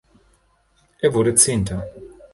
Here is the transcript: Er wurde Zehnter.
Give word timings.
Er 0.99 1.13
wurde 1.13 1.35
Zehnter. 1.37 1.87